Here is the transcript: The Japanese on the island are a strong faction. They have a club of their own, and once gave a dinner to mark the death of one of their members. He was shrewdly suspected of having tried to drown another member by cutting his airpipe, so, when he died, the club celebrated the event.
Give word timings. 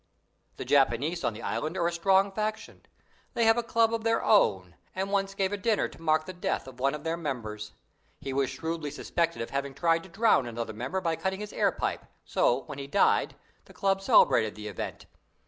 The 0.57 0.65
Japanese 0.65 1.23
on 1.23 1.35
the 1.35 1.43
island 1.43 1.77
are 1.77 1.85
a 1.85 1.91
strong 1.91 2.31
faction. 2.31 2.83
They 3.35 3.45
have 3.45 3.59
a 3.59 3.61
club 3.61 3.93
of 3.93 4.03
their 4.03 4.23
own, 4.23 4.73
and 4.95 5.11
once 5.11 5.35
gave 5.35 5.53
a 5.53 5.57
dinner 5.57 5.87
to 5.87 6.01
mark 6.01 6.25
the 6.25 6.33
death 6.33 6.67
of 6.67 6.79
one 6.79 6.95
of 6.95 7.03
their 7.03 7.17
members. 7.17 7.73
He 8.19 8.33
was 8.33 8.49
shrewdly 8.49 8.89
suspected 8.89 9.43
of 9.43 9.51
having 9.51 9.75
tried 9.75 10.01
to 10.01 10.09
drown 10.09 10.47
another 10.47 10.73
member 10.73 11.01
by 11.01 11.17
cutting 11.17 11.39
his 11.39 11.53
airpipe, 11.53 12.07
so, 12.25 12.63
when 12.63 12.79
he 12.79 12.87
died, 12.87 13.35
the 13.65 13.73
club 13.73 14.01
celebrated 14.01 14.55
the 14.55 14.69
event. 14.69 15.05